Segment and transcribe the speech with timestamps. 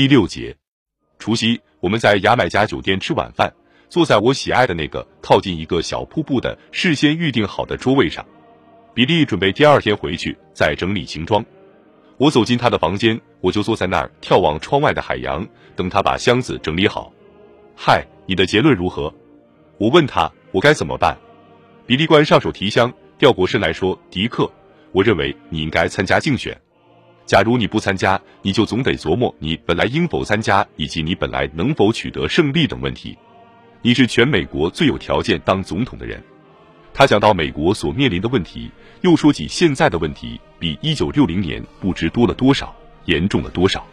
[0.00, 0.56] 第六节，
[1.18, 3.52] 除夕，我们在牙买加酒店吃晚饭，
[3.90, 8.24] 坐在我喜爱的那个靠近一个小瀑布的事先预定好的桌位上。
[8.94, 11.44] 比利准备第二天回去再整理行装。
[12.16, 17.12] 我走进他的房间，我就坐在那儿眺望窗外的海洋，等他把箱子整理好。
[17.76, 19.14] 嗨，你的结论如何？
[19.76, 21.14] 我问他，我该怎么办？
[21.86, 24.50] 比利官上手提箱，掉过身来说：“迪克，
[24.92, 26.58] 我认为你应该参加竞选。
[27.26, 33.16] 假如你不参加，你就总得琢磨你本来应否参加，以及你本来能否取得胜利等问题。
[33.82, 36.22] 你是全美国最有条件当总统的人。”
[36.92, 38.68] 他讲到美国所面临的问题，
[39.02, 43.86] 又说起现在的问题比一九六零年不知多了多少，严重了多少。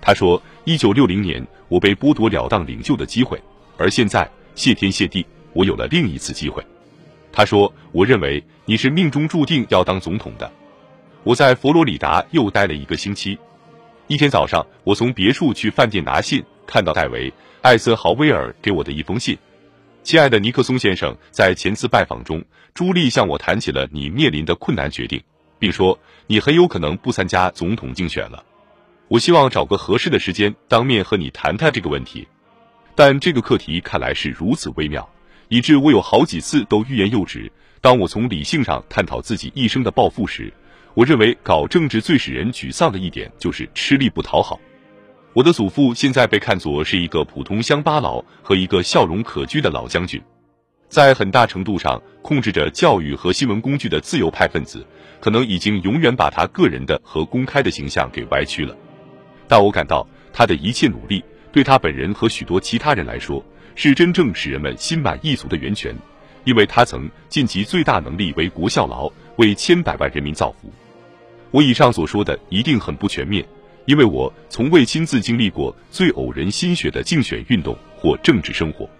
[0.00, 3.40] 他说：“一九六零年我被剥夺了当领袖的机会，
[3.78, 6.62] 而现在谢天谢地，我有了另一次机会。”
[7.32, 10.50] 他说：“我认为你是命中注定要当总统的。”
[11.24, 13.38] 我在佛罗里达又待了一个星期。
[14.08, 17.30] 一天早上，我从别墅去饭店拿信，看到戴维·
[17.62, 19.38] 艾森豪威尔给我的一封信。
[20.02, 22.44] 亲爱的尼克松先生，在前次拜访中，
[22.74, 25.22] 朱莉向我谈起了你面临的困难决定，
[25.58, 28.44] 并说你很有可能不参加总统竞选了。
[29.08, 32.28] 我希望找个合适的时间当面和你谈谈这个问题，
[32.94, 35.08] 但这个课题看来是如此微妙，
[35.48, 37.50] 以致我有好几次都欲言又止。
[37.80, 40.52] 当我从理性上探讨自己一生的抱负时，
[40.94, 44.60] 我认为搞政治最使人沮丧的一点就是吃力不讨好。
[45.32, 50.22] 我的祖父现在被看作是一个普通乡巴佬和一个笑容可掬的老将军，
[50.88, 54.86] 在很大程度上控制着教育和新闻工具的自由派分子，
[55.20, 58.76] 可能已经永远把他个人的和公开的形象给歪曲了。
[59.48, 65.92] 但我感到他的一切努力，对他本人和许多其他人来说，是真正使人们心满意足的源泉，
[66.44, 70.72] 因为他曾尽其最大能力为国效劳，为千百万人民造福。
[71.54, 73.46] 我以上所说的一定很不全面。
[73.86, 78.90] 因为我从未亲自经历过最偶人心血的竞选运动或政治生活，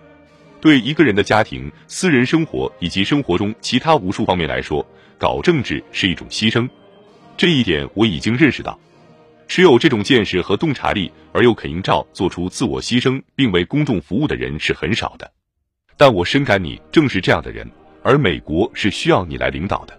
[0.61, 4.87] 对一个人的家庭、私人生活以及生活中其他无数方面来说，
[5.19, 6.69] 搞政治是一种牺牲。
[7.37, 8.79] 这一点我已经认识到。
[9.49, 15.29] 持有这种见识和洞察力而又肯应照做出自我牺牲并为公众服务的人是很少的。
[15.97, 17.69] 但我深感你正是这样的人，
[18.05, 19.99] 而美国是需要你来领导的。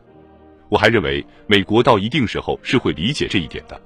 [0.70, 3.80] 我还认为美国到一定时候是会理解这一点的。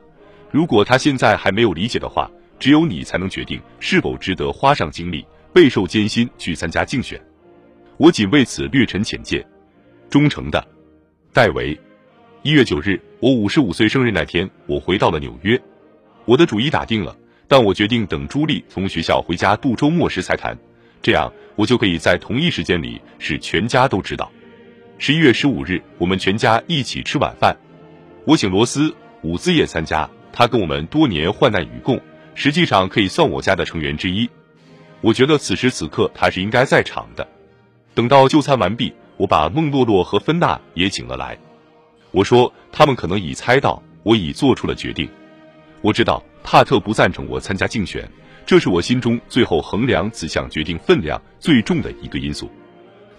[0.51, 7.21] 如果他现在还没有理解的话，只有你才能决定是否值得花上精力、备受艰辛去参加竞选。
[7.97, 9.45] 我仅为此略陈浅见。
[10.09, 10.65] 忠诚的，
[11.33, 11.79] 戴维。
[12.41, 15.61] 一月九日，我五十五岁生日那天，我回到了纽约。
[16.25, 17.15] 我的主意打定了，
[17.47, 20.57] 但我决定等朱莉从学校回家度周末时才谈，
[21.01, 24.31] 这样我就可以在同一时间里使全家都知道。
[25.01, 27.55] 十一月十五日，我们全家一起吃晚饭。
[28.25, 28.89] 我请罗斯·
[29.21, 30.07] 伍兹也参加。
[30.33, 31.97] 他跟我们多年患难与共，
[32.35, 34.29] 实际上可以算我家的成员之一。
[34.99, 37.25] 我觉得此时此刻他是应该在场的。
[37.95, 41.37] 等到就餐完毕，我把孟洛洛和芬娜也请了来。
[42.11, 45.09] 我说他们可能已猜到我已做出了决定。
[45.79, 48.05] 我知道帕特不赞成我参加竞选，
[48.45, 52.51] 这是我心中最后衡量此项决定分量最重的一个因素。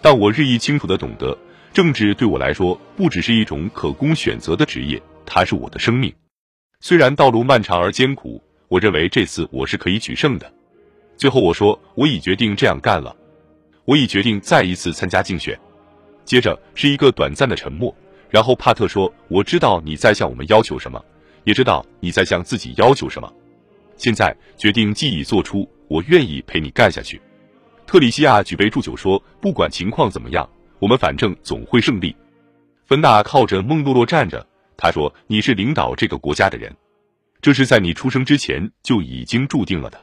[0.02, 1.36] 但我日益清楚地懂得，
[1.72, 6.12] 政治对我来说不只是一种可供选择的职业，它是我的生命。
[6.80, 10.52] 虽然道路漫长而艰苦，我认为这次我是可以取胜的。
[11.16, 13.14] 最后我说，我已决定这样干了，
[13.84, 15.58] 我已决定再一次参加竞选。
[16.24, 17.94] 接着是一个短暂的沉默，
[18.30, 21.00] 然后帕特说：“我知道你在向我们要求什么，
[21.44, 23.32] 也知道你在向自己要求什么。
[23.96, 27.20] 现在决定既已做出，我愿意陪你干下去。”
[27.86, 30.48] 特里西亚举杯祝酒说：“不管情况怎么样，
[30.80, 32.14] 我们反正总会胜利。”
[32.84, 34.44] 芬娜靠着孟洛洛站着。
[34.76, 36.74] 他说：“你是领导这个国家的人，
[37.40, 40.00] 这是在你出生之前就已经注定了的。”